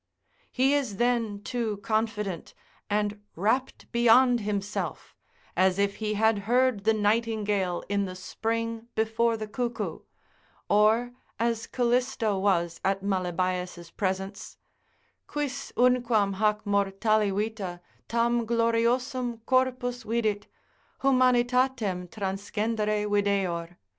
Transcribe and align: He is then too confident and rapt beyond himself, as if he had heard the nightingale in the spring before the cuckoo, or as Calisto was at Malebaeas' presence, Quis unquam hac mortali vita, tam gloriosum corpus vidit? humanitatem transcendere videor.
He 0.51 0.73
is 0.73 0.97
then 0.97 1.43
too 1.43 1.77
confident 1.77 2.55
and 2.89 3.21
rapt 3.35 3.91
beyond 3.91 4.39
himself, 4.39 5.15
as 5.55 5.77
if 5.77 5.97
he 5.97 6.15
had 6.15 6.39
heard 6.49 6.85
the 6.85 6.93
nightingale 6.95 7.83
in 7.87 8.05
the 8.05 8.15
spring 8.15 8.87
before 8.95 9.37
the 9.37 9.47
cuckoo, 9.47 9.99
or 10.67 11.11
as 11.37 11.67
Calisto 11.67 12.39
was 12.39 12.81
at 12.83 13.03
Malebaeas' 13.03 13.91
presence, 13.95 14.57
Quis 15.27 15.71
unquam 15.77 16.37
hac 16.37 16.63
mortali 16.65 17.29
vita, 17.31 17.79
tam 18.07 18.47
gloriosum 18.47 19.41
corpus 19.45 20.01
vidit? 20.03 20.47
humanitatem 21.03 22.09
transcendere 22.09 23.05
videor. 23.07 23.77